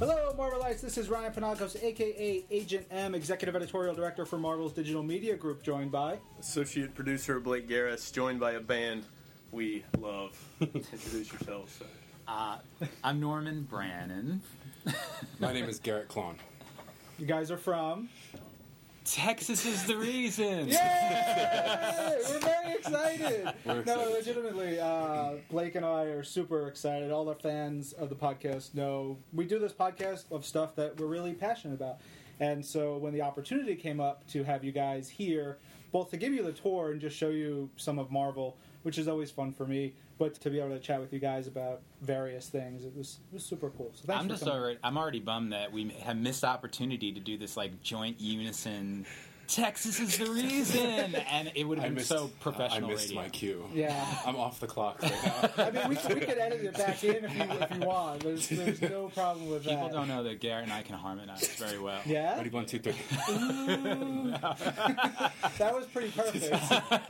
[0.00, 0.80] Hello, Marvelites.
[0.80, 5.62] This is Ryan Panagos, aka Agent M, Executive Editorial Director for Marvel's Digital Media Group,
[5.62, 6.16] joined by.
[6.38, 9.04] Associate producer Blake Garris, joined by a band
[9.52, 10.42] we love.
[10.62, 11.74] Introduce yourselves.
[11.74, 11.84] sir.
[12.26, 12.56] Uh,
[13.04, 14.40] I'm Norman Brannon.
[15.38, 16.36] My name is Garrett Klahn.
[17.18, 18.08] You guys are from.
[19.04, 20.68] Texas is the reason.
[20.68, 22.16] Yay!
[22.28, 23.52] We're very excited.
[23.64, 24.12] We're No, excited.
[24.12, 27.10] legitimately, uh, Blake and I are super excited.
[27.10, 31.06] All the fans of the podcast know we do this podcast of stuff that we're
[31.06, 31.96] really passionate about.
[32.40, 35.58] And so when the opportunity came up to have you guys here,
[35.92, 39.08] both to give you the tour and just show you some of Marvel, which is
[39.08, 42.48] always fun for me, but to be able to chat with you guys about various
[42.48, 43.90] things, it was it was super cool.
[43.94, 47.20] So thanks I'm for just already, I'm already bummed that we have missed opportunity to
[47.20, 49.06] do this like joint unison.
[49.50, 52.88] Texas is the reason, and it would have I been missed, so professional.
[52.88, 53.22] I missed radio.
[53.22, 53.64] my cue.
[53.74, 54.06] Yeah.
[54.24, 55.50] I'm off the clock right now.
[55.64, 58.20] I mean, we, could- we could edit it back in if you, if you want.
[58.20, 59.82] There's, there's no problem with People that.
[59.88, 62.00] People don't know that Garrett and I can harmonize very well.
[62.06, 62.36] Yeah?
[62.36, 62.94] Ready, one, two, three.
[65.58, 66.52] That was pretty perfect.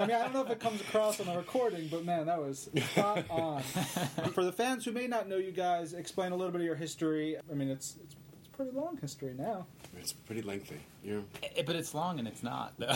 [0.01, 2.41] I mean, I don't know if it comes across on the recording, but man, that
[2.41, 3.63] was spot on.
[4.35, 6.75] For the fans who may not know you guys, explain a little bit of your
[6.77, 7.37] history.
[7.51, 8.15] I mean, it's it's, it's
[8.61, 9.65] pretty long history now.
[9.99, 10.77] It's pretty lengthy.
[11.03, 12.75] You're, Eh, But it's long and it's not.
[12.79, 12.95] Though.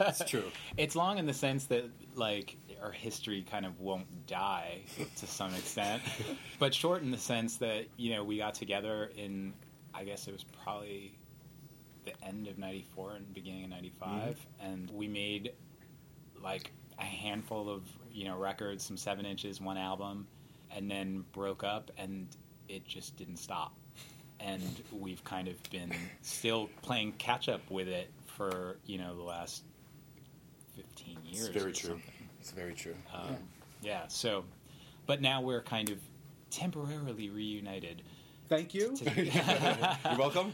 [0.00, 0.44] it's true.
[0.76, 4.82] It's long in the sense that like our history kind of won't die
[5.16, 6.00] to some extent,
[6.60, 9.52] but short in the sense that you know we got together in
[9.92, 11.18] I guess it was probably
[12.04, 15.52] the end of '94 and beginning of '95, and we made
[16.40, 20.26] like a handful of you know records, some seven inches, one album,
[20.70, 22.28] and then broke up, and
[22.68, 23.74] it just didn't stop.
[24.44, 25.92] And we've kind of been
[26.22, 29.64] still playing catch up with it for you know the last
[30.76, 31.46] 15 years.
[31.46, 31.90] It's very or true.
[31.90, 32.28] something.
[32.40, 32.94] It's very true.
[33.14, 33.36] Um,
[33.82, 34.02] yeah.
[34.08, 34.44] So,
[35.06, 35.98] but now we're kind of
[36.50, 38.02] temporarily reunited,
[38.48, 38.94] Thank you.
[39.16, 40.52] You're welcome.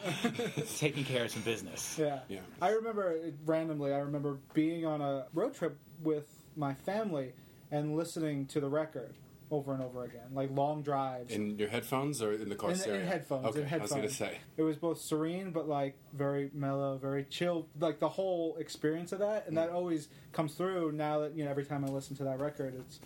[0.76, 1.96] taking care of some business.
[1.98, 2.20] Yeah.
[2.28, 2.40] Yeah.
[2.62, 3.92] I remember randomly.
[3.92, 7.32] I remember being on a road trip with my family
[7.70, 9.14] and listening to the record
[9.50, 11.32] over and over again, like long drives.
[11.32, 13.00] In your headphones or in the car in, stereo?
[13.00, 13.46] in headphones.
[13.46, 13.92] Okay, in headphones.
[13.92, 14.38] I was going to say.
[14.56, 17.66] it was both serene but like very mellow, very chill.
[17.78, 19.60] Like the whole experience of that, and Mm.
[19.66, 20.92] that always comes through.
[20.92, 23.00] Now that you know, every time I listen to that record, it's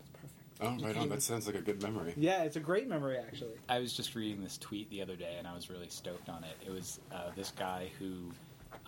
[0.00, 0.82] it's perfect.
[0.82, 1.08] Oh, right on.
[1.08, 2.12] That sounds like a good memory.
[2.16, 3.56] Yeah, it's a great memory actually.
[3.68, 6.44] I was just reading this tweet the other day, and I was really stoked on
[6.44, 6.56] it.
[6.66, 8.30] It was uh, this guy who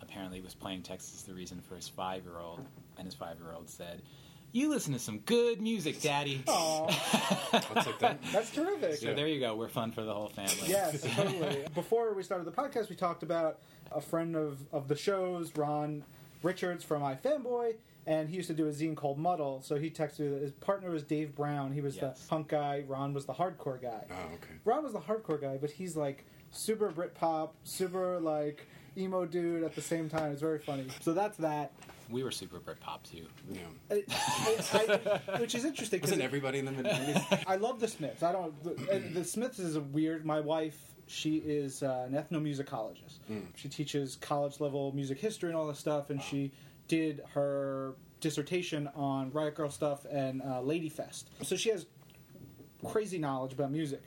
[0.02, 2.60] apparently was playing Texas the Reason for his five year old,
[2.98, 4.02] and his five year old said,
[4.52, 6.86] "You listen to some good music, Daddy." Aw,
[7.74, 8.18] I'll take that.
[8.32, 8.96] that's terrific.
[8.96, 9.54] So there you go.
[9.54, 10.54] We're fun for the whole family.
[10.66, 11.64] Yes, totally.
[11.74, 13.58] Before we started the podcast, we talked about
[13.92, 16.04] a friend of, of the shows, Ron
[16.42, 17.74] Richards from iFanboy,
[18.06, 19.62] and he used to do a zine called Muddle.
[19.62, 21.72] So he texted me that his partner was Dave Brown.
[21.72, 22.20] He was Yes.
[22.22, 22.84] the punk guy.
[22.86, 24.04] Ron was the hardcore guy.
[24.10, 24.54] Oh, okay.
[24.64, 28.66] Ron was the hardcore guy, but he's like super Britpop, super like
[28.96, 30.32] emo dude at the same time.
[30.32, 30.86] It's very funny.
[31.00, 31.72] So that's that.
[32.10, 33.26] We were super Britpop too.
[33.50, 33.60] Yeah.
[33.90, 34.04] I-
[34.72, 37.44] I- I- which is interesting because Wasn't everybody in the mid 90s?
[37.46, 38.22] I love the Smiths.
[38.22, 38.62] I don't.
[38.64, 40.24] The, the Smiths is a weird.
[40.26, 43.18] My wife, she is uh, an ethnomusicologist.
[43.56, 46.52] She teaches college level music history and all this stuff, and she
[46.88, 51.30] did her dissertation on Riot Grrrl stuff and uh, Lady Fest.
[51.42, 51.86] So she has
[52.84, 54.02] crazy knowledge about music,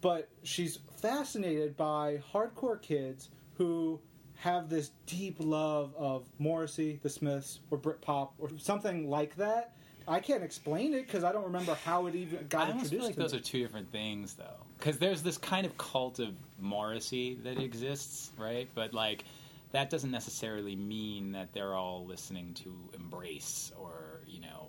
[0.00, 4.00] but she's fascinated by hardcore kids who
[4.38, 9.74] have this deep love of Morrissey, the Smiths, or Britpop, or something like that.
[10.06, 12.92] I can't explain it because I don't remember how it even got I almost introduced
[12.92, 13.38] feel like to those me.
[13.38, 18.30] are two different things, though, because there's this kind of cult of Morrissey that exists,
[18.38, 18.68] right?
[18.74, 19.24] But like,
[19.72, 24.68] that doesn't necessarily mean that they're all listening to Embrace or you know.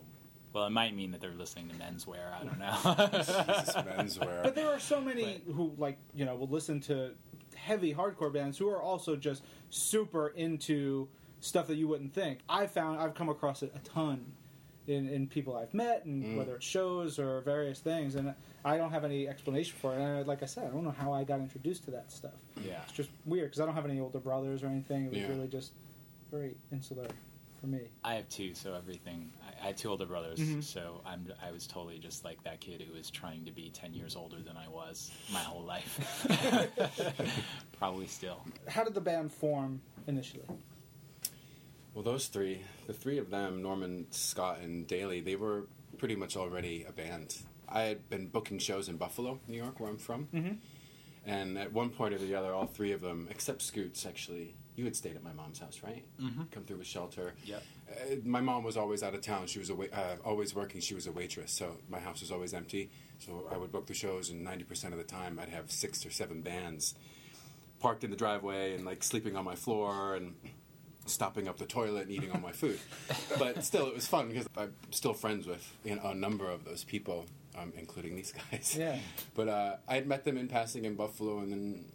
[0.51, 2.33] Well, it might mean that they're listening to menswear.
[2.33, 3.07] I don't know.
[3.19, 4.41] Jesus, menswear.
[4.41, 7.11] But there are so many who like you know will listen to
[7.69, 11.07] heavy hardcore bands who are also just super into
[11.39, 12.39] stuff that you wouldn't think.
[12.49, 14.25] I found I've come across it a ton
[14.87, 16.35] in, in people I've met and mm.
[16.35, 18.33] whether it's shows or various things, and
[18.65, 20.01] I don't have any explanation for it.
[20.01, 22.31] And like I said, I don't know how I got introduced to that stuff.
[22.65, 22.81] yeah.
[22.87, 25.05] It's just weird because I don't have any older brothers or anything.
[25.05, 25.27] It was Yeah.
[25.27, 25.73] really just
[26.31, 27.07] very insular
[27.59, 27.79] for me.
[28.03, 29.31] I have two, so everything.
[29.45, 30.63] I, I have two older brothers, Mhm.
[30.63, 31.31] so I'm.
[31.45, 34.37] I was totally just like that kid who was trying to be ten years older
[34.41, 36.25] than I was my whole life.
[37.77, 38.41] Probably still.
[38.67, 40.43] How did the band form initially?
[41.93, 45.67] Well, those three, the three of them, Norman, Scott, and Daly, they were
[45.97, 47.35] pretty much already a band.
[47.67, 50.27] I had been booking shows in Buffalo, New York, where I'm from.
[50.33, 50.57] Mhm.
[51.25, 54.85] And at one point or the other, all three of them, except Scoots, actually, you
[54.85, 56.05] had stayed at my mom's house, right?
[56.21, 56.43] Mm-hmm.
[56.51, 57.33] Come through with shelter.
[57.43, 57.63] Yep.
[57.91, 59.45] Uh, my mom was always out of town.
[59.47, 60.79] She was uh, always working.
[60.79, 62.89] She was a waitress, so my house was always empty.
[63.19, 66.05] So I would book the shows, and ninety percent of the time, I'd have six
[66.05, 66.95] or seven bands
[67.81, 70.35] parked in the driveway and like sleeping on my floor and
[71.05, 72.79] stopping up the toilet and eating all my food.
[73.39, 76.63] but still, it was fun because I'm still friends with you know, a number of
[76.63, 77.25] those people,
[77.57, 78.77] um, including these guys.
[78.79, 78.97] Yeah.
[79.35, 81.85] But uh, I had met them in passing in Buffalo, and then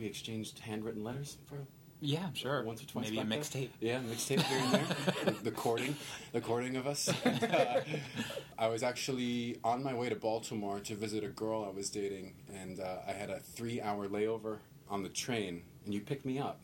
[0.00, 1.58] we exchanged handwritten letters for
[2.00, 2.62] Yeah, sure.
[2.64, 3.10] once or twice.
[3.10, 3.68] Maybe a mixtape.
[3.80, 4.84] Yeah, mixtape here and there.
[5.26, 5.94] the, the courting,
[6.32, 7.08] the courting of us.
[7.24, 7.80] And, uh,
[8.58, 12.34] I was actually on my way to Baltimore to visit a girl I was dating,
[12.54, 14.58] and uh, I had a three-hour layover
[14.88, 16.60] on the train, and you picked me up.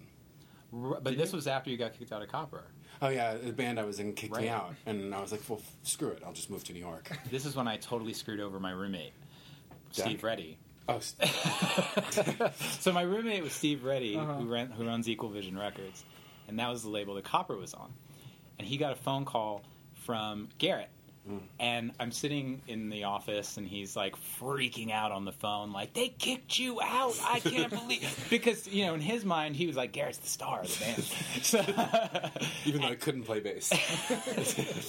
[0.72, 2.64] R- But this was after you got kicked out of Copper.
[3.02, 5.60] Oh yeah, the band I was in kicked me out, and I was like, "Well,
[5.82, 8.58] screw it, I'll just move to New York." This is when I totally screwed over
[8.58, 9.12] my roommate,
[9.92, 10.24] Steve?
[10.24, 10.56] Reddy.
[10.88, 11.16] Oh, s-
[12.80, 14.34] so my roommate was Steve Reddy, Uh-huh.
[14.34, 16.04] who, ran, who runs Equal Vision Records,
[16.48, 17.92] and that was the label that Copper was on.
[18.58, 19.62] And he got a phone call
[20.04, 20.88] from Garrett,
[21.58, 25.92] and I'm sitting in the office, and he's like freaking out on the phone, like
[25.92, 27.14] they kicked you out.
[27.28, 30.60] I can't believe because you know in his mind he was like Garrett's the star
[30.60, 31.04] of the band.
[31.42, 31.60] So
[32.64, 33.72] even though I couldn't play bass.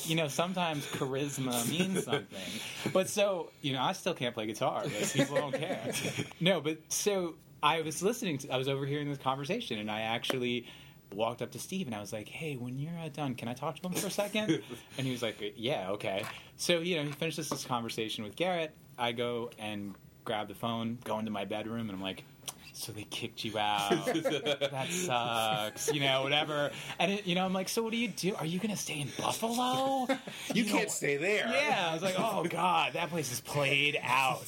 [0.10, 2.28] you know, sometimes charisma means something.
[2.94, 4.84] But so, you know, I still can't play guitar.
[4.84, 5.92] But people don't care.
[6.40, 10.68] No, but so I was listening to, I was overhearing this conversation, and I actually
[11.14, 13.54] walked up to Steve and I was like, "Hey, when you're uh, done, can I
[13.54, 14.62] talk to him for a second?
[14.98, 16.24] and he was like, "Yeah, okay."
[16.58, 18.74] So you know, he finishes this conversation with Garrett.
[18.98, 19.96] I go and
[20.26, 22.24] grab the phone, go into my bedroom, and I'm like.
[22.74, 24.06] So they kicked you out.
[24.06, 25.92] that sucks.
[25.92, 26.70] You know, whatever.
[27.00, 28.36] And it, you know, I'm like, so what do you do?
[28.36, 30.06] Are you going to stay in Buffalo?
[30.54, 31.48] you know- can't stay there.
[31.52, 34.44] Yeah, I was like, oh god, that place is played out,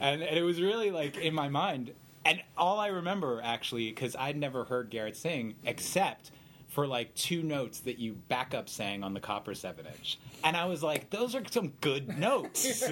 [0.00, 1.92] and, and it was really like in my mind.
[2.24, 6.30] And all I remember actually, because I'd never heard Garrett sing except
[6.68, 10.64] for like two notes that you backup sang on the copper seven inch, and I
[10.64, 12.82] was like, those are some good notes.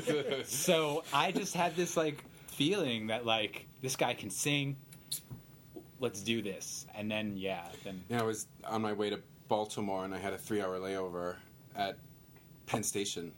[0.44, 4.77] so I just had this like feeling that like this guy can sing.
[5.99, 10.05] Let's do this, and then yeah, then Yeah, I was on my way to Baltimore,
[10.05, 11.37] and I had a three-hour layover
[11.77, 11.99] at
[12.67, 13.32] Penn Station.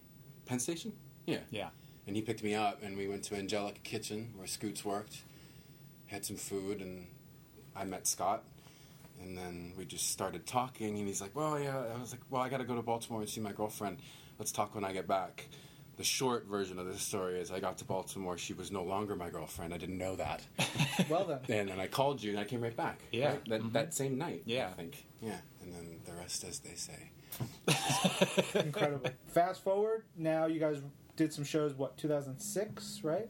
[0.46, 0.92] Penn Station?
[1.26, 1.38] Yeah.
[1.50, 1.68] yeah.
[2.06, 5.22] And he picked me up, and we went to Angelica Kitchen, where Scoots worked.
[6.12, 7.06] Had some food, and
[7.74, 8.44] I met Scott.
[9.20, 12.42] And then we just started talking, and he's like, "Well, yeah." I was like, "Well,
[12.42, 13.98] I got to go to Baltimore and see my girlfriend.
[14.38, 15.48] Let's talk when I get back."
[15.96, 18.36] The short version of this story is, I got to Baltimore.
[18.38, 19.72] She was no longer my girlfriend.
[19.74, 20.42] I didn't know that.
[21.08, 21.40] Well then.
[21.60, 22.98] and then I called you, and I came right back.
[23.10, 23.30] Yeah.
[23.30, 23.48] right?
[23.48, 23.72] That, Mhm.
[23.72, 24.42] that same night.
[24.44, 24.68] Yeah.
[24.68, 25.04] I think.
[25.22, 25.38] Yeah.
[25.62, 27.10] And then the rest, as they say.
[28.54, 29.10] Incredible.
[29.28, 30.82] Fast forward, now you guys
[31.16, 33.28] did some shows, what, 2006, right?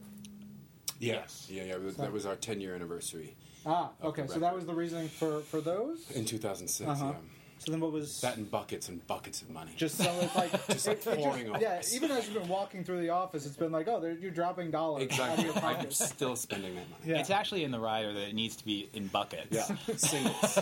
[1.07, 1.47] Yes.
[1.49, 1.73] Yeah, yeah.
[1.73, 3.35] So- That was our 10 year anniversary
[3.65, 4.27] Ah, okay.
[4.27, 6.09] So that was the reasoning for, for those?
[6.11, 6.89] in 2006.
[6.89, 7.05] Uh-huh.
[7.05, 7.13] Yeah.
[7.59, 8.19] So then what was.
[8.19, 9.71] That in buckets and buckets of money.
[9.77, 11.81] just some of like, Just, like, it- it pouring over yeah.
[11.93, 15.03] Even as you've been walking through the office, it's been like, oh, you're dropping dollars
[15.17, 15.45] out of exactly.
[15.45, 17.03] your I'm still spending that money.
[17.05, 17.19] Yeah.
[17.19, 19.47] It's actually in the rider that it needs to be in buckets.
[19.49, 19.63] Yeah.
[19.95, 20.59] Singles.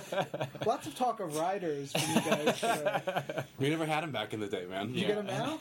[0.64, 2.60] Lots of talk of riders for you guys.
[2.60, 3.44] today.
[3.58, 4.94] we never had them back in the day, man.
[4.94, 5.58] You get them now?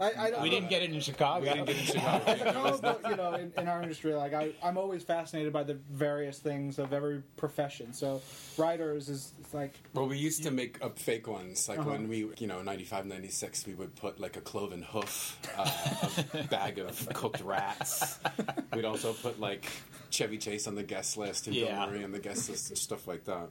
[0.00, 0.56] I, I don't We know.
[0.56, 1.40] didn't get it in Chicago.
[1.46, 2.24] We didn't get it in Chicago.
[2.66, 5.74] As a you know, in, in our industry, like I, I'm always fascinated by the
[5.92, 7.92] various things of every profession.
[7.92, 8.20] So,
[8.58, 11.68] writers is it's like, Well, we used to make up fake ones.
[11.68, 11.90] Like Uh-huh.
[11.90, 16.42] when we, you know, 95, 96, we would put like a cloven hoof, uh, a
[16.50, 18.18] bag of cooked rats.
[18.74, 19.64] We'd also put like
[20.10, 21.76] Chevy Chase on the guest list and Yeah.
[21.84, 23.48] Bill Murray on the guest list and stuff like that.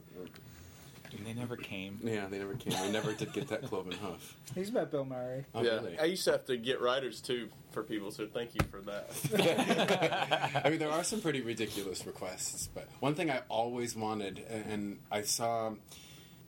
[1.16, 1.98] And they never came.
[2.02, 2.80] Yeah, they never came.
[2.82, 4.36] We never did get that cloven hoof.
[4.54, 5.44] he's met Bill Murray.
[5.54, 5.98] Oh, yeah, really?
[5.98, 10.62] I used to have to get writers too for people, so thank you for that.
[10.64, 14.98] I mean, there are some pretty ridiculous requests, but one thing I always wanted, and
[15.10, 15.74] I saw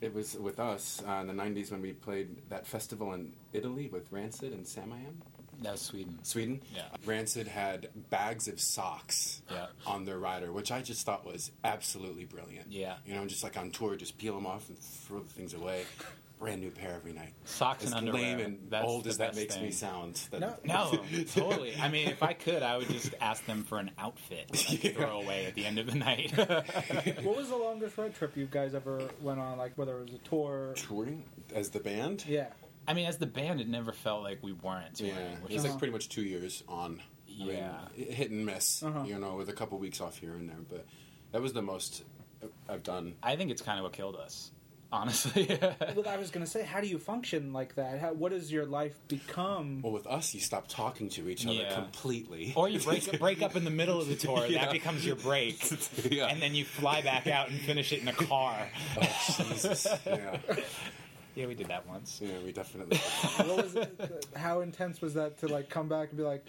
[0.00, 3.88] it was with us uh, in the 90s when we played that festival in Italy
[3.88, 5.14] with Rancid and Samiam,
[5.62, 6.18] That was Sweden.
[6.22, 6.60] Sweden.
[6.74, 6.82] Yeah.
[7.04, 9.66] Rancid had bags of socks Yeah.
[9.86, 12.70] on their rider, which I just thought was absolutely brilliant.
[12.72, 12.96] Yeah.
[13.06, 15.54] You know, I'm just like on tour, just peel them off and throw the things
[15.54, 15.84] away.
[16.38, 17.32] Brand new pair every night.
[17.46, 18.22] Socks As and underwear.
[18.22, 20.16] lame and That's old as that best makes me sound.
[20.32, 20.54] That, No.
[21.10, 21.74] No, totally.
[21.80, 24.76] I mean, if I could, I would just ask them for an outfit that I
[24.76, 26.32] could throw away at the end of the night.
[26.36, 29.56] What was the longest road trip you guys ever went on?
[29.56, 30.74] Like whether it was a tour?
[30.76, 32.26] Touring as the band?
[32.28, 32.48] Yeah.
[32.88, 35.14] I mean, as the band, it never felt like we weren't touring.
[35.14, 37.00] Yeah, which it's is like pretty much two years on.
[37.28, 37.78] I mean, Yeah.
[37.94, 38.82] hit and miss.
[38.82, 39.04] Uh-huh.
[39.04, 40.86] You know, with a couple weeks off here and there, but
[41.32, 42.02] that was the most
[42.68, 43.14] I've done.
[43.22, 44.50] I think it's kind of what killed us,
[44.92, 45.58] honestly.
[45.96, 47.98] Well, I was going to say, how do you function like that?
[47.98, 49.80] How, what does your life become?
[49.82, 51.74] Well, with us, you stop talking to each other Yeah.
[51.74, 52.52] completely.
[52.56, 54.46] or you break break up in the middle of the tour.
[54.46, 54.66] Yeah.
[54.66, 55.58] That becomes your break,
[56.10, 56.26] Yeah.
[56.26, 58.68] and then you fly back out and finish it in a car.
[59.00, 59.86] oh, Jesus.
[60.06, 60.38] Yeah.
[61.36, 62.18] Yeah, we did that once.
[62.22, 62.96] yeah, we definitely.
[63.36, 66.44] what was it, how intense was that to like come back and be like,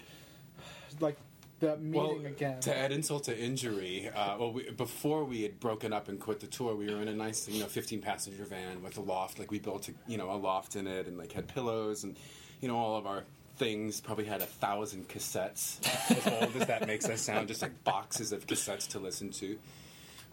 [1.00, 1.18] like
[1.60, 2.60] that meeting again?
[2.60, 6.40] To add insult to injury, uh, well, we, before we had broken up and quit
[6.40, 9.38] the tour, we were in a nice, you know, 15 passenger van with a loft.
[9.38, 12.16] Like we built, a, you know, a loft in it, and like had pillows, and
[12.62, 13.24] you know, all of our
[13.56, 14.00] things.
[14.00, 15.80] Probably had a thousand cassettes.
[16.10, 19.58] as old as that makes us sound, just like boxes of cassettes to listen to.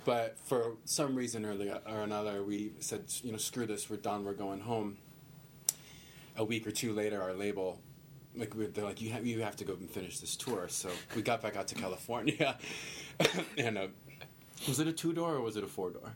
[0.06, 3.98] But for some reason or, the, or another, we said, you know, screw this, we're
[3.98, 4.98] done, we're going home.
[6.38, 7.80] A week or two later, our label
[8.38, 10.68] like we- they're like you have you have to go and finish this tour.
[10.68, 12.58] So we got back out to California,
[13.58, 13.88] and uh,
[14.68, 16.14] was it a two door or was it a four door?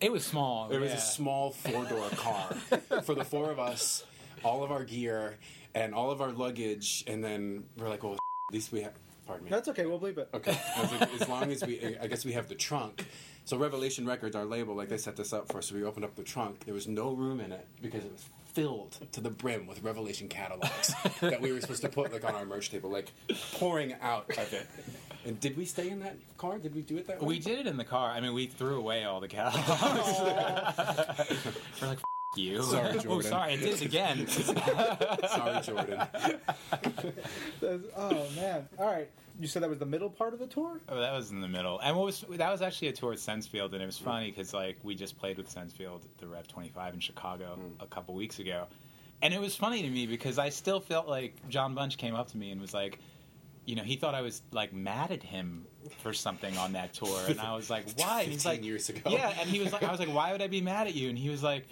[0.00, 0.68] It was small.
[0.68, 2.54] There was a small four door car
[3.02, 4.04] for the four of us,
[4.44, 5.38] all of our gear
[5.74, 8.92] and all of our luggage, and then we're like, well, at least we have.
[9.26, 9.50] Pardon me.
[9.50, 9.86] That's okay.
[9.86, 10.28] We'll believe it.
[10.32, 10.56] Okay.
[10.76, 13.06] I was like, as long as we, I guess we have the trunk.
[13.44, 15.66] So Revelation Records, our label, like they set this up for us.
[15.66, 16.64] So we opened up the trunk.
[16.64, 18.24] There was no room in it because it was
[18.56, 22.34] filled to the brim with Revelation catalogs that we were supposed to put like on
[22.34, 23.12] our merch table, like
[23.52, 24.66] pouring out of it.
[25.26, 26.58] And did we stay in that car?
[26.58, 27.26] Did we do it that way?
[27.26, 28.10] We did it in the car.
[28.10, 29.64] I mean, we threw away all the catalogs.
[32.36, 32.62] You.
[32.62, 33.30] Sorry, Oh, Jordan.
[33.30, 34.26] sorry, I did it again.
[34.28, 35.98] Sorry, Jordan.
[37.60, 38.68] That's- Oh man!
[38.78, 39.08] All right,
[39.40, 40.80] you said that was the middle part of the tour.
[40.88, 41.78] Oh, that was in the middle.
[41.80, 44.54] And what was that was actually a tour with Sensefield, and it was funny because
[44.54, 47.82] like we just played with Sensefield the Rev 25 in Chicago hmm.
[47.82, 48.66] a couple weeks ago,
[49.22, 52.28] and it was funny to me because I still felt like Jon Bunch came up
[52.28, 52.98] to me and was like,
[53.64, 55.66] you know, he thought I was like mad at him
[55.98, 58.22] for something on that tour, and I was like, why?
[58.22, 59.10] And he's like, years ago.
[59.10, 61.08] yeah, and he was like, I was like, why would I be mad at you?
[61.08, 61.66] And he was like,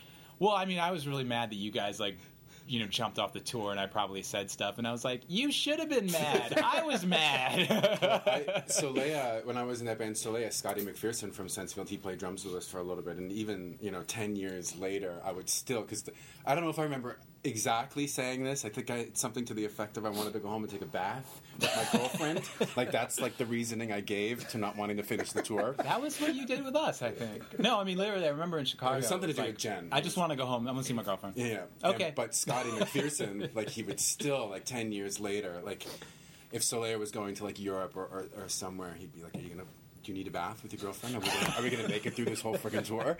[0.44, 2.18] well, I mean, I was really mad that you guys like.
[2.66, 5.20] You know, jumped off the tour, and I probably said stuff, and I was like,
[5.28, 6.58] "You should have been mad.
[6.64, 11.48] I was mad." I, Soleil, when I was in that band, Soleil, Scotty McPherson from
[11.48, 14.34] Sensefield, he played drums with us for a little bit, and even you know, ten
[14.34, 16.08] years later, I would still because
[16.46, 18.64] I don't know if I remember exactly saying this.
[18.64, 20.72] I think I it's something to the effect of I wanted to go home and
[20.72, 22.40] take a bath with my girlfriend.
[22.76, 25.74] like that's like the reasoning I gave to not wanting to finish the tour.
[25.78, 27.58] That was what you did with us, I think.
[27.58, 28.94] No, I mean literally, I remember in Chicago.
[28.94, 29.88] It was something to do like, with Jen.
[29.92, 30.66] I just want to go home.
[30.66, 31.36] I want to see my girlfriend.
[31.36, 31.62] Yeah.
[31.84, 32.06] Okay.
[32.06, 35.86] And- but Scotty McPherson, like he would still like ten years later, like
[36.52, 39.40] if Soleil was going to like Europe or, or, or somewhere, he'd be like, "Are
[39.40, 39.64] you gonna?
[40.04, 41.16] Do you need a bath with your girlfriend?
[41.16, 43.16] Are we gonna, are we gonna make it through this whole freaking tour?"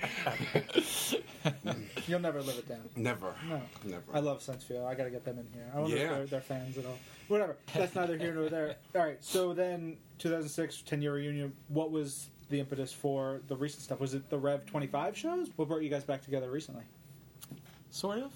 [2.06, 2.82] You'll never live it down.
[2.94, 3.34] Never.
[3.48, 3.60] No.
[3.84, 4.02] Never.
[4.12, 4.84] I love Sensefield.
[4.86, 5.66] I got to get them in here.
[5.74, 6.02] I wonder Yeah.
[6.02, 6.98] if they're, they're fans at all.
[7.28, 7.56] Whatever.
[7.74, 8.76] That's neither here nor there.
[8.94, 9.16] All right.
[9.24, 11.54] So then, 2006 10 year reunion.
[11.68, 13.98] What was the impetus for the recent stuff?
[13.98, 15.48] Was it the Rev 25 shows?
[15.56, 16.84] What brought you guys back together recently?
[17.90, 18.32] Sort of.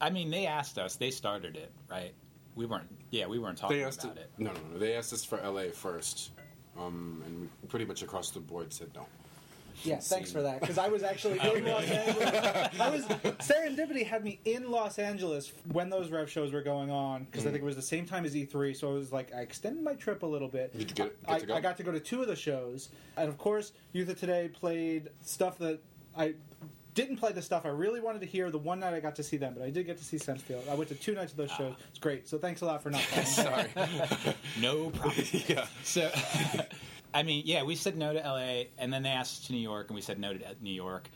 [0.00, 0.96] I mean, they asked us.
[0.96, 2.12] They started it, right?
[2.56, 2.88] We weren't.
[3.10, 4.30] Yeah, we weren't talking They asked about it.
[4.36, 4.42] it.
[4.42, 4.78] No, no, no.
[4.78, 6.32] They asked us for LA first,
[6.80, 9.06] um, and we pretty much across the board said no.
[9.82, 10.60] Yeah, thanks for that.
[10.60, 12.80] Because I was actually in Los Angeles.
[12.80, 13.04] I was
[13.38, 17.50] serendipity had me in Los Angeles when those Rev shows were going on because I
[17.50, 18.76] think it was the same time as E3.
[18.76, 20.76] So I was like, I extended my trip a little bit.
[20.76, 21.54] Did you get- get I, go?
[21.54, 24.48] I got to go to two of the shows, and of course, Youth of Today
[24.52, 25.80] played stuff that
[26.16, 26.34] I
[26.94, 28.50] didn't play the stuff I really wanted to hear.
[28.50, 30.68] The one night I got to see them, but I did get to see Sensefield.
[30.68, 31.56] I went to two nights of those ah.
[31.56, 31.74] shows.
[31.90, 32.28] It's great.
[32.28, 33.26] So thanks a lot for not playing.
[33.26, 33.66] Sorry.
[34.60, 35.24] No problem.
[35.48, 35.66] yeah.
[35.84, 36.10] So,
[37.14, 39.60] I mean, yeah, we said no to LA, and then they asked us to New
[39.60, 41.08] York, and we said no to New York,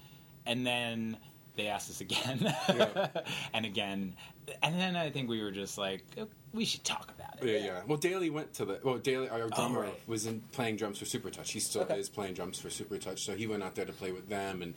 [0.46, 1.16] and then
[1.56, 3.08] they asked us again, Yeah.
[3.52, 4.14] and again,
[4.62, 7.48] and then I think we were just like, "Oh, we should talk about it.
[7.48, 7.82] Yeah, yeah.
[7.86, 8.80] Well, Daly went to the.
[8.82, 10.00] Well, Daly, our oh, drummer, right.
[10.08, 11.48] was in playing drums for Supertouch.
[11.48, 11.98] He still Okay.
[11.98, 13.18] is playing drums for Supertouch.
[13.18, 14.74] So he went out there to play with them, and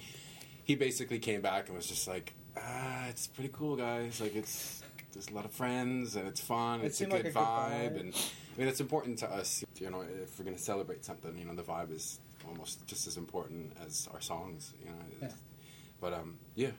[0.68, 4.20] he basically came back and was just like, "Ah, it's pretty cool, guys.
[4.20, 4.84] Like, it's
[5.14, 6.82] there's a lot of friends and it's fun.
[6.82, 8.00] It it's a good, like a good vibe, vibe.
[8.02, 9.64] and I mean, it's important to us.
[9.80, 13.08] You know, if we're going to celebrate something, you know, the vibe is almost just
[13.08, 14.74] as important as our songs.
[14.84, 15.30] You know, Yeah.
[16.02, 16.72] but um, yeah.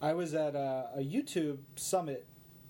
[0.00, 2.24] I was at a, a YouTube summit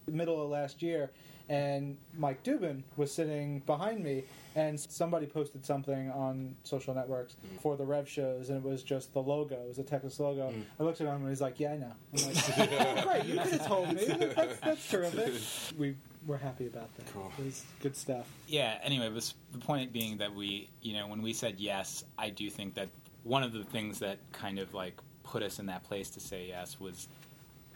[0.06, 1.10] middle of last year,
[1.48, 4.24] and Mike Dubin was sitting behind me,
[4.54, 7.60] and somebody posted something on social networks mm.
[7.60, 10.50] for the Rev shows, and it was just the logo, it was a Texas logo.
[10.50, 10.62] Mm.
[10.80, 13.38] I looked at him and he's like, "Yeah, I know." I'm like, oh, "Great, you
[13.40, 14.04] could have told me.
[14.04, 15.34] That's, that's terrific."
[15.78, 15.96] We
[16.26, 17.12] were happy about that.
[17.12, 17.30] Cool.
[17.38, 18.26] It was good stuff.
[18.46, 22.30] yeah anyway was the point being that we you know when we said yes i
[22.30, 22.88] do think that
[23.22, 26.46] one of the things that kind of like put us in that place to say
[26.48, 27.08] yes was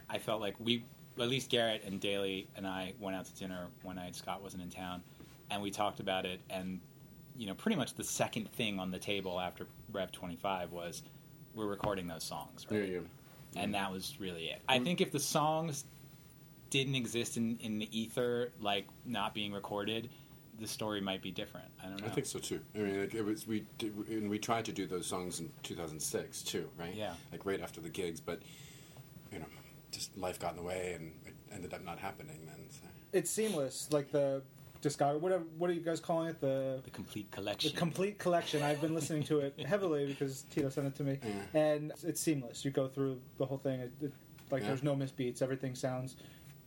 [0.09, 0.85] i felt like we
[1.21, 4.63] at least garrett and daly and i went out to dinner one night scott wasn't
[4.63, 5.03] in town
[5.51, 6.81] and we talked about it and
[7.37, 11.03] you know pretty much the second thing on the table after rev 25 was
[11.55, 13.01] we're recording those songs right Yeah,
[13.55, 13.63] yeah.
[13.63, 14.61] and that was really it.
[14.69, 14.85] I mm-hmm.
[14.85, 15.85] think if the songs
[16.71, 20.11] didn't exist in, in the ether, like not being recorded,
[20.61, 21.69] the story might be different.
[21.83, 22.07] I don't know.
[22.07, 22.61] I think so too.
[22.75, 25.51] I mean, like, it was we did, and we tried to do those songs in
[25.63, 26.95] 2006 too, right?
[26.95, 27.13] Yeah.
[27.33, 28.41] Like right after the gigs, but
[29.33, 29.47] you know,
[29.90, 32.40] just life got in the way, and it ended up not happening.
[32.47, 32.66] Then.
[32.71, 32.80] So.
[33.12, 34.42] It's seamless, like the
[34.83, 35.21] discography.
[35.21, 35.45] Whatever.
[35.57, 36.40] What are you guys calling it?
[36.40, 37.73] The the complete collection.
[37.73, 38.62] the complete collection.
[38.62, 41.61] I've been listening to it heavily because Tito sent it to me, Yeah.
[41.61, 42.64] and it's seamless.
[42.64, 43.80] You go through the whole thing.
[43.80, 44.12] It, it,
[44.50, 44.68] like Yeah.
[44.68, 45.42] there's no misbeats.
[45.42, 46.16] Everything sounds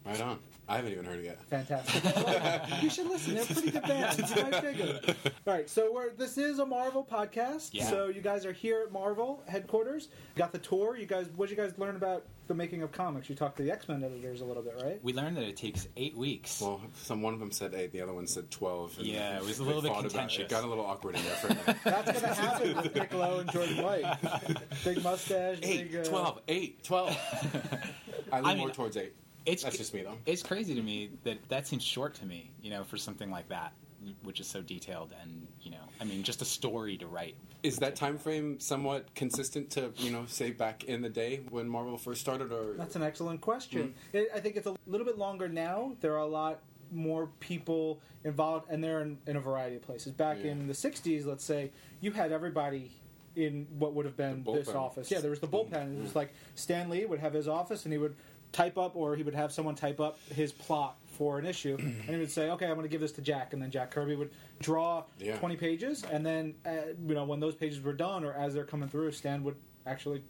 [0.05, 0.39] Right on.
[0.67, 1.43] I haven't even heard it yet.
[1.45, 2.03] fantastic.
[2.81, 3.35] you should listen.
[3.35, 4.17] They're pretty good bands.
[4.35, 5.15] You might dig it.
[5.45, 7.69] All right, so we're, this is a Marvel podcast.
[7.73, 7.85] Yeah.
[7.87, 10.07] So you guys are here at Marvel headquarters.
[10.35, 10.97] Got the tour.
[10.97, 13.29] You guys, what did you guys learn about the making of comics?
[13.29, 14.99] You talked to the X Men editors a little bit, right?
[15.03, 16.61] we learned that it takes eight weeks.
[16.61, 18.97] Well, some one of them said eight, the other one said twelve.
[18.97, 20.09] and Yeah, it was a little bit fought about it.
[20.11, 20.43] contentious.
[20.45, 21.77] It got a little awkward in there for a minute.
[21.83, 24.17] That's going to happen with Piccolo and Jordan White.
[24.83, 25.59] Big mustache.
[25.63, 27.17] eight, big, uh, 12, eight, 12.
[28.31, 29.13] I lean I mean, more towards eight.
[29.45, 30.17] it's That's just me, though.
[30.25, 32.51] It's crazy to me that that seems short to me.
[32.61, 33.73] You know, for something like that,
[34.23, 37.35] which is so detailed and you know, I mean, just a story to write.
[37.61, 41.69] Is that time frame somewhat consistent to you know say back in the day when
[41.69, 43.93] Marvel first started, or That's an excellent question.
[44.13, 44.17] Mm-hmm.
[44.17, 45.95] It, I think it's a little bit longer now.
[46.01, 50.11] There are a lot more people involved, and they're in, in a variety of places.
[50.11, 50.51] Back Yeah.
[50.51, 52.91] in the '60s, let's say, you had everybody
[53.35, 55.11] in what would have been this office.
[55.11, 55.99] Yeah, there was the bullpen.
[55.99, 58.15] It was like Stan Lee would have his office, and he would
[58.51, 62.03] type up, or he would have someone type up his plot for an issue, and
[62.09, 64.15] he would say, "Okay, I'm going to give this to Jack," and then Jack Kirby
[64.15, 65.37] would draw Yeah.
[65.37, 66.71] 20 pages, and then uh,
[67.07, 69.55] you know when those pages were done, or as they're coming through, Stan would
[69.85, 70.21] actually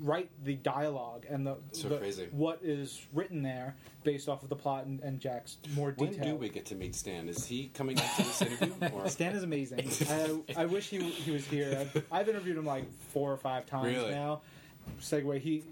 [0.00, 2.28] write the dialogue and the, So the- crazy.
[2.30, 6.24] what is written there based off of the plot and, and Jack's more when detail.
[6.24, 7.28] do we get to meet Stan?
[7.28, 8.72] Is he coming out to this interview?
[8.92, 9.08] Or?
[9.08, 9.90] Stan is amazing.
[10.56, 11.76] I, I wish he he was here.
[11.80, 14.12] I've, I've interviewed him like four or five times Really?
[14.12, 14.42] now.
[15.00, 15.40] Segue.
[15.40, 15.64] He,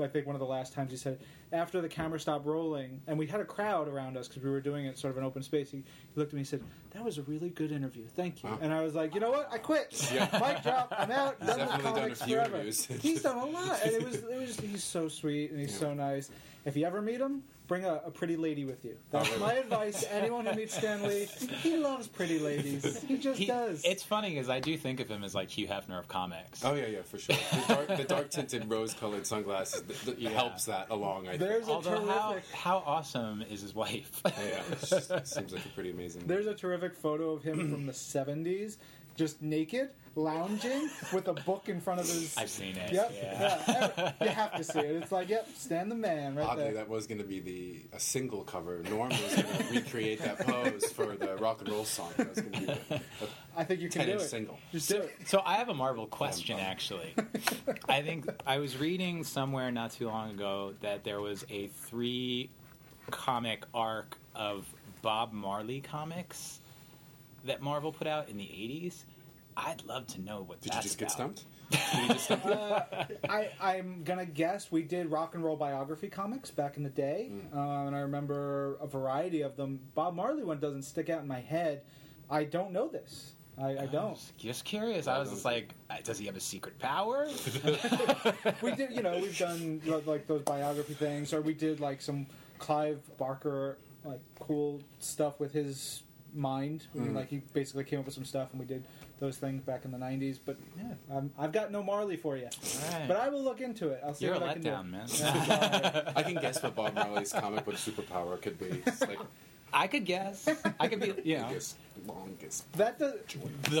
[0.00, 1.18] I think one of the last times he said
[1.52, 4.60] after the camera stopped rolling and we had a crowd around us because we were
[4.60, 5.70] doing it sort of an open space.
[5.70, 5.84] He, he
[6.16, 8.04] looked at me and said, "That was a really good interview.
[8.16, 8.58] Thank you." Wow.
[8.62, 9.48] And I was like, "You know what?
[9.52, 10.10] I quit.
[10.12, 10.28] Yeah.
[10.40, 10.92] Mic drop.
[10.96, 11.36] I'm out.
[11.40, 12.84] He's Done with definitely done a comics forever." interviews.
[12.86, 15.78] He's done a lot, and it was it was he's so sweet and he's Yeah.
[15.78, 16.30] so nice.
[16.64, 18.96] If you ever meet him, bring a, a pretty lady with you.
[19.10, 19.44] That's Oh, really?
[19.46, 21.24] my advice to anyone who meets Stan Lee.
[21.62, 23.00] He loves pretty ladies.
[23.02, 23.82] He just He- does.
[23.84, 26.64] It's funny because I do think of him as like Hugh Hefner of comics.
[26.64, 27.36] Oh yeah, yeah, for sure.
[27.36, 30.30] The dark, the dark tinted rose colored sunglasses th- th- Yeah.
[30.30, 31.26] helps that along.
[31.28, 31.40] I think.
[31.42, 32.50] There's a Although terrific.
[32.52, 34.20] how awesome is his wife?
[34.26, 36.26] Yeah, yeah, just- seems like a pretty amazing.
[36.26, 38.76] There's a terrific photo of him from the '70s,
[39.16, 42.36] just naked, lounging with a book in front of his.
[42.36, 42.92] I've seen it.
[42.92, 43.12] Yep.
[43.14, 43.62] Yeah.
[43.68, 44.12] Yeah.
[44.20, 44.96] You have to see it.
[45.02, 46.74] It's like, yep, stand the man right Oddly, there.
[46.74, 48.82] that was going to be the a single cover.
[48.90, 52.10] Norm was going to recreate that pose for the rock and roll song.
[52.16, 53.00] That was going to be the,
[53.56, 54.20] I think you can do it.
[54.20, 54.58] single.
[54.72, 55.16] Just do it.
[55.26, 56.68] So I have a Marvel question bummed.
[56.68, 57.14] actually.
[57.88, 62.50] I think I was reading somewhere not too long ago that there was a three
[63.10, 64.66] comic arc of
[65.02, 66.60] Bob Marley comics
[67.44, 69.04] that Marvel put out in the 80s.
[69.56, 71.44] I'd love to know what Did you that's just get stumped?
[71.70, 72.80] Did you just stump Uh,
[73.28, 77.30] I, I'm gonna guess we did rock and roll biography comics back in the day,
[77.32, 77.54] Mm.
[77.56, 79.80] uh, and I remember a variety of them.
[79.94, 81.82] Bob Marley one doesn't stick out in my head.
[82.30, 83.34] I don't know this.
[83.58, 84.18] I, I don't.
[84.38, 85.06] Just curious.
[85.06, 87.28] I was just like, uh, does he have a secret power?
[88.62, 92.26] we did, you know, we've done like those biography things, or we did like some
[92.58, 96.02] Clive Barker like cool stuff with his
[96.34, 96.86] mind.
[96.94, 97.14] I mean, Mm.
[97.16, 98.86] like he basically came up with some stuff, and we did
[99.22, 100.38] those things back in the '90s.
[100.44, 102.48] But yeah, um, I've got no Marley for you,
[102.92, 103.06] Alright.
[103.08, 104.02] but I will look into it.
[104.04, 104.68] I'll see You're what I can do.
[104.70, 105.06] letdown, man.
[105.18, 108.82] Yeah, I can guess what Bob Marley's comic book superpower could be.
[108.84, 109.20] It's like
[109.72, 110.46] I could guess.
[110.78, 112.70] I could be, you know, biggest, longest.
[112.72, 113.14] that does,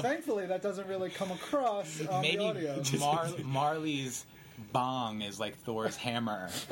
[0.00, 2.82] thankfully that doesn't really come across on maybe the audio.
[3.00, 4.24] Mar- Marley's
[4.72, 6.48] bong is like Thor's hammer.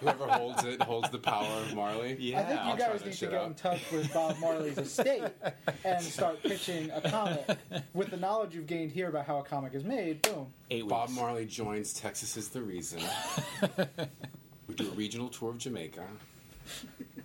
[0.00, 2.16] Whoever holds it holds the power of Marley.
[2.18, 2.40] Yeah.
[2.40, 3.46] I think you I'll guys need to get out.
[3.48, 5.22] in touch with Bob Marley's estate
[5.84, 7.58] and start pitching a comic
[7.94, 10.22] with the knowledge you've gained here about how a comic is made.
[10.22, 10.46] Boom.
[10.70, 11.20] Eight Bob weeks.
[11.20, 13.00] Marley joins Texas is the reason.
[14.68, 16.04] we do a regional tour of Jamaica.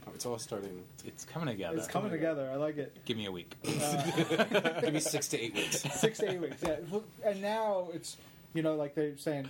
[0.08, 0.84] Oh, it's all starting.
[1.06, 1.78] It's coming together.
[1.78, 2.50] It's coming together.
[2.52, 2.98] I like it.
[3.06, 3.56] Give me a week.
[3.66, 5.82] Uh, Give me six to eight weeks.
[5.82, 6.64] Six to eight weeks.
[6.64, 6.78] Yeah.
[7.26, 8.18] And now it's
[8.58, 9.48] you know like they're saying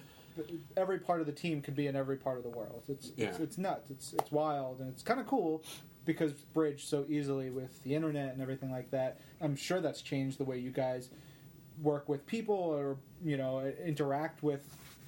[0.75, 2.83] every part of the team could be in every part of the world.
[2.89, 3.43] It's it's, Yeah.
[3.45, 3.89] it's nuts.
[3.89, 5.63] It's it's wild and it's kind of cool
[6.05, 9.19] because bridge so easily with the internet and everything like that.
[9.39, 11.09] I'm sure that's changed the way you guys
[11.81, 14.63] work with people or you know interact with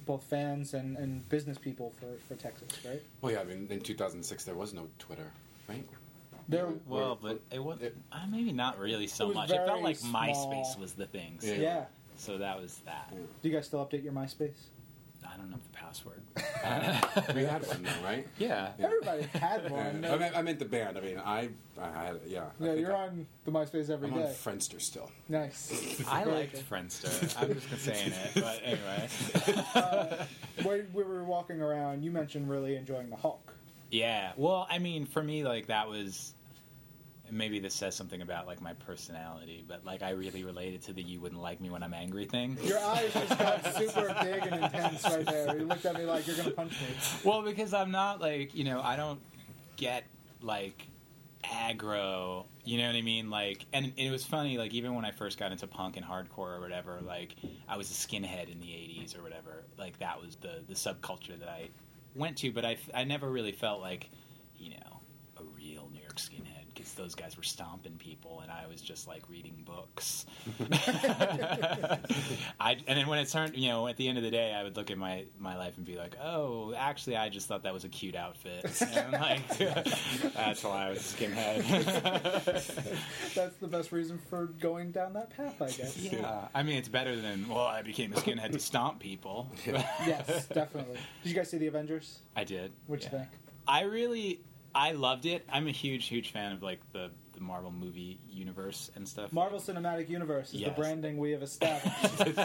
[0.06, 3.02] both fans and, and business people for, for Texas, right?
[3.20, 5.30] Well, yeah, I mean, in 2006 there was no Twitter,
[5.68, 5.86] right?
[6.48, 9.50] There, Well, Or- but it was it- uh, maybe not really so It much.
[9.50, 10.22] It felt like small.
[10.24, 11.38] MySpace was the thing.
[11.40, 11.60] So, Yeah.
[11.60, 11.84] yeah.
[12.20, 13.10] So that was that.
[13.42, 14.52] Do you guys still update your MySpace?
[15.26, 16.22] I don't know the password.
[17.34, 18.26] We had one though, right?
[18.38, 18.72] yeah.
[18.78, 19.70] Everybody had Yeah.
[19.70, 20.04] one.
[20.04, 20.96] I, meant, I meant the band.
[20.96, 21.48] I mean, I,
[21.80, 22.44] I had, yeah.
[22.58, 24.22] Yeah, think you're I, on the MySpace every I'm day.
[24.24, 25.10] on Friendster still.
[25.28, 26.02] nice.
[26.08, 27.36] I liked Friendster.
[27.40, 29.08] I'm just saying it, but anyway.
[29.74, 30.24] Uh,
[30.62, 33.52] when we were walking around, you mentioned really enjoying the Hulk.
[33.90, 34.32] Yeah.
[34.36, 36.34] Well, I mean, for me, like that was
[37.30, 41.02] maybe this says something about like my personality, but like I really related to the
[41.02, 42.58] "you wouldn't like me when I'm angry" thing.
[42.62, 45.58] Your eyes just got super big and intense right there.
[45.58, 46.86] You looked at me like you're gonna punch me.
[47.24, 49.20] Well, because I'm not like you know I don't
[49.76, 50.04] get
[50.42, 50.86] like
[51.44, 52.46] aggro.
[52.64, 53.30] You know what I mean?
[53.30, 54.58] Like, and it was funny.
[54.58, 57.34] Like, even when I first got into punk and hardcore or whatever, like
[57.68, 59.64] I was a skinhead in the '80s or whatever.
[59.78, 61.68] Like that was the the subculture that I
[62.14, 64.10] went to, but I I never really felt like
[64.56, 65.00] you know
[65.38, 66.49] a real New York skinhead
[66.80, 70.24] because those guys were stomping people and I was just like reading books.
[72.58, 74.62] I, and then when it turned, you know, at the end of the day, I
[74.62, 77.74] would look at my, my life and be like, oh, actually, I just thought that
[77.74, 78.66] was a cute outfit.
[78.90, 79.58] And I'm like,
[80.34, 81.62] that's why I was a skinhead.
[83.34, 85.96] That's the best reason for going down that path, I guess.
[85.98, 86.48] yeah.
[86.54, 89.50] I mean, it's better than, well, I became a skinhead to stomp people.
[89.66, 90.96] Yes, definitely.
[91.22, 92.20] Did you guys see the Avengers?
[92.34, 92.72] I did.
[92.86, 93.28] What'd you think?
[93.68, 94.40] I really,
[94.74, 95.44] I loved it.
[95.52, 99.32] I'm a huge, huge fan of like the, the Marvel movie universe and stuff.
[99.32, 100.70] Marvel Cinematic Universe is Yes.
[100.70, 102.38] the branding we have established.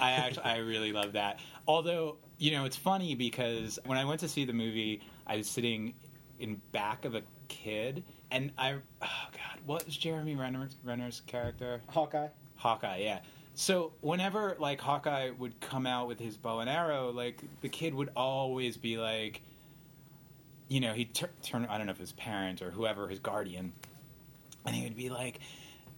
[0.00, 1.40] I actually, I really love that.
[1.66, 5.48] Although, you know, it's funny because when I went to see the movie, I was
[5.48, 5.94] sitting
[6.38, 8.72] in back of a kid, and I,
[9.02, 11.82] oh god, what was Jeremy Renner's, Renner's character?
[11.88, 12.28] Hawkeye.
[12.56, 13.20] Hawkeye, yeah.
[13.54, 17.92] So whenever like Hawkeye would come out with his bow and arrow, like the kid
[17.94, 19.42] would always be like,
[20.72, 21.66] you know, he'd tur- turn.
[21.68, 23.74] I don't know if his parent or whoever, his guardian,
[24.64, 25.40] and he would be like,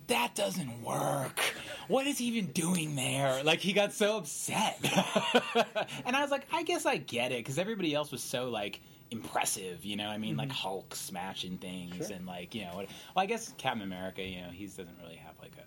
[0.09, 1.39] "That doesn't work.
[1.87, 4.79] What is he even doing there?" Like he got so upset,
[6.05, 8.81] and I was like, I guess I get it because everybody else was so like
[9.13, 10.09] impressive, you know.
[10.09, 10.57] I mean, like mm-hmm.
[10.57, 12.17] Hulk smashing things Sure.
[12.17, 12.73] and like you know.
[12.75, 15.65] What, well, I guess Captain America, you know, he doesn't really have like a.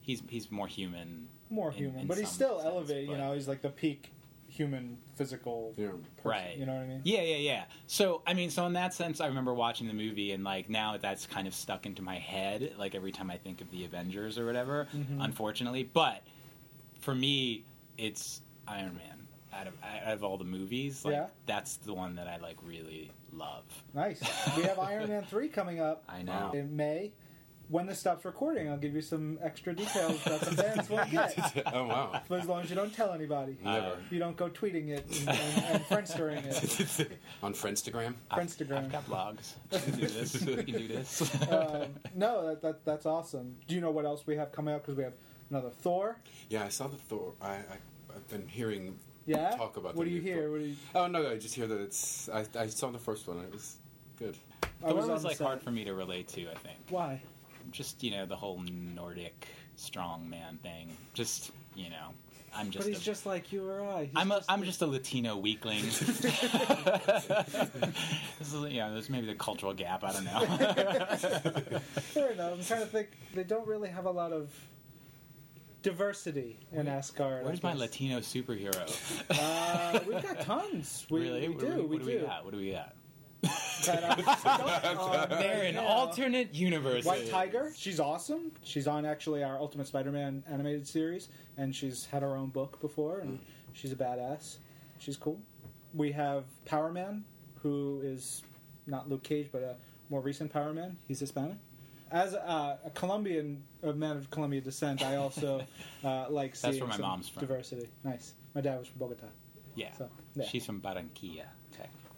[0.00, 1.28] He's he's more human.
[1.50, 3.10] More in- human, in but he's still sense, elevated.
[3.10, 4.10] You know, he's like the peak
[4.60, 5.88] human physical Yeah.
[5.88, 6.04] person.
[6.22, 6.56] Right.
[6.58, 7.00] You know what I mean?
[7.04, 7.64] Yeah, yeah, yeah.
[7.86, 10.98] So, I mean, so in that sense, I remember watching the movie, and like now
[10.98, 14.38] that's kind of stuck into my head, like every time I think of the Avengers
[14.38, 14.86] or whatever.
[14.94, 15.24] Mhm.
[15.24, 16.22] Unfortunately, but
[17.00, 17.64] for me,
[17.96, 19.16] it's Iron Man.
[19.52, 21.26] Out of out of all the movies, like Yeah.
[21.46, 23.64] that's the one that I like really love.
[23.94, 24.20] Nice.
[24.56, 26.52] We have Iron Man 3 coming up I know.
[26.54, 27.12] in May.
[27.70, 31.62] When this stops recording, I'll give you some extra details that the fans won't get.
[31.72, 32.20] oh wow.
[32.28, 33.56] But as long as you don't tell anybody.
[33.62, 33.96] Never.
[34.10, 37.18] You don't go tweeting it and, and, and Friendstering it.
[37.44, 38.14] On Friendstagram.
[38.28, 38.78] I've- Friendstagram.
[38.86, 39.52] I've got blogs.
[39.70, 40.42] You can do this.
[40.46, 41.22] You can do this.
[41.48, 43.54] Um, no, that, that, that's awesome.
[43.68, 44.82] Do you know what else we have coming up?
[44.82, 45.14] Because we have
[45.48, 46.16] another Thor.
[46.48, 47.34] Yeah, I saw the Thor.
[47.40, 47.56] I, I
[48.12, 49.50] I've been hearing Yeah?
[49.50, 49.94] talk about.
[49.94, 50.50] What do you hear?
[50.50, 50.76] What do you...
[50.96, 52.28] Oh no, I just hear that it's.
[52.28, 53.38] I, I saw the first one.
[53.38, 53.76] It was
[54.18, 54.36] good.
[54.82, 55.46] I Thor was was, like set.
[55.46, 56.50] hard for me to relate to.
[56.50, 56.78] I think.
[56.88, 57.22] Why?
[57.72, 60.96] Just you know the whole Nordic strongman thing.
[61.14, 62.08] Just you know,
[62.54, 62.84] I'm just.
[62.84, 64.04] But he's a- just like you or I.
[64.06, 65.82] He's I'm a, just I'm like- just a Latino weakling.
[65.84, 66.00] this
[68.52, 70.02] is, yeah, there's maybe the cultural gap.
[70.04, 70.40] I don't know.
[72.12, 72.52] Fair enough.
[72.54, 73.08] I'm trying to think.
[73.34, 74.50] They don't really have a lot of
[75.82, 77.44] diversity in Asgard.
[77.44, 77.72] Where's my.
[77.74, 78.84] Latino superhero?
[79.30, 81.06] Uh, we've got tons.
[81.10, 81.48] We, really?
[81.48, 81.74] we What do.
[81.76, 82.06] We what do.
[82.06, 82.44] we got?
[82.44, 82.94] What do we got?
[83.86, 84.04] But,
[84.84, 85.80] um, oh, They're in yeah.
[85.84, 87.06] alternate universes.
[87.06, 87.72] White Tiger.
[87.76, 88.52] She's awesome.
[88.62, 93.18] She's on actually our Ultimate Spider-Man animated series, and she's had her own book before,
[93.20, 93.38] and
[93.72, 94.58] she's a badass.
[94.98, 95.40] She's cool.
[95.94, 97.24] We have Power Man,
[97.62, 98.42] who is
[98.86, 99.76] not Luke Cage, but a
[100.08, 100.96] more recent Power Man.
[101.08, 101.56] He's Hispanic.
[102.12, 105.64] As a, a Colombian, a man of Colombian descent, I also
[106.04, 107.40] uh, like seeing That's where my some mom's from.
[107.40, 107.88] diversity.
[108.02, 108.34] Nice.
[108.54, 109.26] My dad was from Bogota.
[109.76, 109.92] Yeah.
[109.96, 110.44] So, yeah.
[110.46, 111.44] She's from Barranquilla.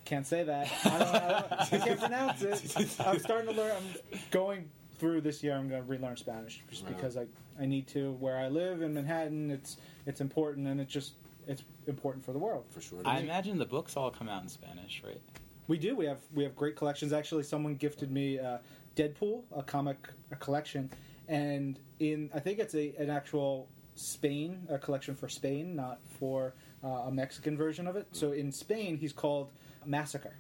[0.03, 0.15] Okay.
[0.15, 0.69] Can't say that.
[0.85, 2.97] I, don't, I, don't, I can't pronounce it.
[3.01, 3.73] I'm starting to learn.
[3.77, 5.55] I'm going through this year.
[5.55, 6.95] I'm going to relearn Spanish just Right.
[6.97, 7.27] because I,
[7.61, 8.13] I need to.
[8.13, 11.13] Where I live in Manhattan, it's it's important and it's just
[11.47, 12.65] it's important for the world.
[12.71, 13.01] For sure.
[13.05, 15.21] I imagine the books all come out in Spanish, right?
[15.69, 15.95] We do.
[15.97, 17.13] We have we have great collections.
[17.13, 18.59] Actually, someone gifted me uh,
[18.97, 20.91] Deadpool, a comic a collection,
[21.29, 26.55] and in I think it's a an actual Spain a collection for Spain, not for
[26.85, 28.07] uh, a Mexican version of it.
[28.13, 29.51] So in Spain, he's called
[29.87, 30.35] Massacre.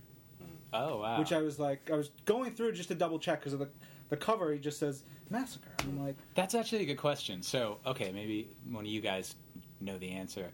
[0.74, 1.18] Oh wow.
[1.18, 3.68] which I was like, I was going through just to double check because of the
[4.08, 4.52] the cover.
[4.52, 5.70] He just says massacre.
[5.80, 7.42] I'm like, That's actually a good question.
[7.42, 9.34] So, okay, maybe one of you guys
[9.80, 10.48] know the answer.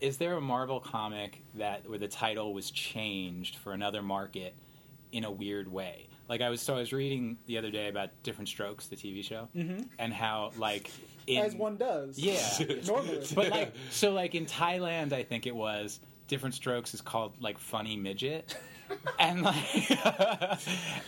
[0.00, 4.54] Is there a Marvel comic that where the title was changed for another market
[5.12, 6.08] in a weird way?
[6.28, 9.24] Like I was so I was reading the other day about Diff'rent Strokes, the TV
[9.24, 9.88] show, Mhm.
[9.98, 10.90] and how like
[11.28, 12.18] in- as one does.
[12.18, 12.40] Yeah.
[12.86, 13.26] normally.
[13.34, 17.58] but like so like in Thailand I think it was different strokes is called like
[17.58, 18.56] funny midget
[19.18, 19.90] and like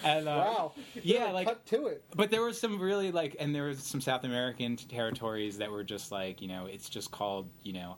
[0.04, 0.72] and uh, wow.
[1.02, 2.04] yeah, Really like- cut to it.
[2.14, 5.85] but there was some really like and there was some South American territories that were
[5.85, 7.96] just like you know it's just called you know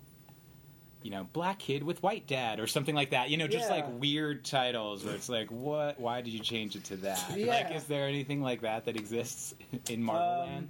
[1.03, 3.75] you know black kid with white dad or something like that you know just Yeah.
[3.75, 7.73] like weird titles where it's like what why did you change it to that like
[7.75, 9.53] is there anything like that that exists
[9.91, 10.69] in Marvel Um, Land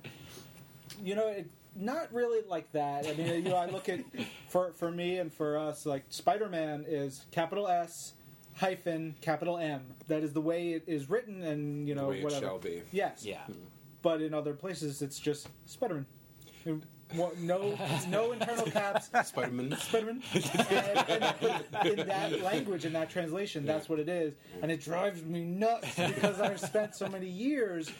[1.02, 3.06] you know, it, not really like that.
[3.06, 4.00] I mean, you know, I look at
[4.48, 8.14] for for me and for us, like Spider Man is capital S
[8.54, 9.80] hyphen capital M.
[10.08, 12.46] That is the way it is written, and you know, the way it whatever.
[12.46, 12.82] shall be.
[12.92, 13.24] Yes.
[13.24, 13.40] yeah
[14.02, 16.04] But in other places, it's just Spider
[16.66, 16.82] Man.
[17.38, 19.10] No, no internal caps.
[19.28, 19.76] Spider-Man.
[19.76, 20.22] Spider-Man.
[20.32, 21.34] And,
[21.84, 25.44] and in that language, in that translation, that's what it is, and it drives me
[25.44, 27.90] nuts because I've spent so many years,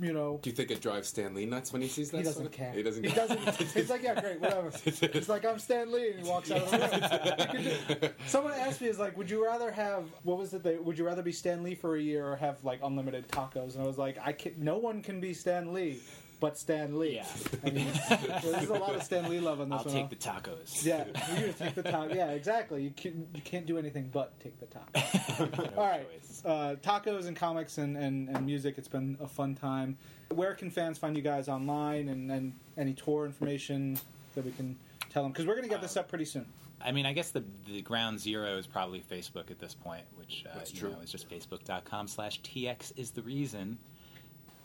[0.00, 2.18] you know, Do you think it drives Stan Lee nuts when he sees that?
[2.18, 2.72] he doesn't care.
[2.72, 3.04] He doesn't.
[3.04, 3.38] He doesn't.
[3.74, 4.70] He's like, yeah, great, whatever.
[4.84, 7.64] It's like I'm Stan Lee, and he walks out of the room.
[7.64, 10.62] You can do- Someone asked me, "Is like, would you rather have what was it?
[10.62, 13.74] They, would you rather be Stan Lee for a year or have like unlimited tacos?"
[13.74, 14.52] And I was like, "I can.
[14.58, 16.00] No one can be Stan Lee,
[16.42, 17.26] but Stan Lee." Yeah.
[17.64, 17.86] I mean,
[18.42, 19.86] there's a lot of Stan Lee love on this one.
[19.86, 21.04] I'll take the tacos Yeah,
[21.36, 22.12] you just take the taco.
[22.12, 22.82] Yeah, exactly.
[22.82, 25.48] You can you can't do anything but take the taco.
[25.62, 26.06] No All right,
[26.44, 28.74] uh, tacos and comics and, and, and music.
[28.76, 29.96] It's been a fun time.
[30.34, 33.98] Where can fans find you guys online and, and any tour information
[34.34, 34.76] that we can
[35.10, 35.30] tell them?
[35.30, 36.46] Because we're going to get this up pretty soon.
[36.84, 40.44] I mean, I guess the the ground zero is probably Facebook at this point, which
[40.52, 43.78] uh, you know is just facebook.com slash tx is the reason.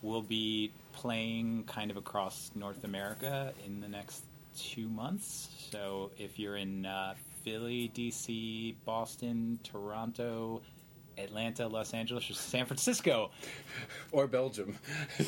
[0.02, 4.24] We'll be playing kind of across North America in the next
[4.56, 5.48] two months.
[5.70, 10.62] So if you're in uh, Philly, DC, Boston, Toronto,
[11.18, 13.30] Atlanta, Los Angeles, or San Francisco,
[14.12, 14.76] Or Belgium.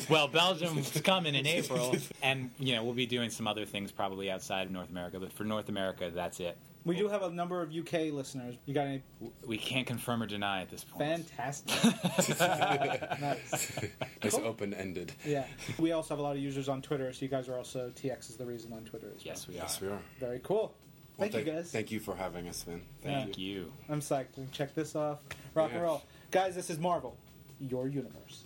[0.09, 4.31] well, Belgium's coming in April, and you know we'll be doing some other things probably
[4.31, 5.19] outside of North America.
[5.19, 6.57] But for North America, that's it.
[6.83, 8.55] We do have a number of UK listeners.
[8.65, 9.03] You got any?
[9.45, 11.29] We can't confirm or deny at this point.
[11.29, 11.93] Fantastic.
[13.21, 13.79] nice.
[14.23, 14.47] It's Cool.
[14.47, 15.11] open-ended.
[15.23, 15.45] Yeah.
[15.77, 18.31] We also have a lot of users on Twitter, so you guys are also TX
[18.31, 19.21] is the reason on Twitter as well.
[19.25, 19.57] Yes, we are.
[19.57, 19.99] Yes, we are.
[20.19, 20.73] Very cool.
[21.17, 21.71] Well, Thank you guys.
[21.71, 22.81] Thank you for having us, Vin.
[23.03, 23.45] Thank Thank you.
[23.53, 23.73] you.
[23.89, 24.51] I'm psyched.
[24.51, 25.19] Check this off.
[25.53, 26.01] Rock and roll.
[26.31, 27.17] Guys, this is Marvel,
[27.59, 28.45] your universe.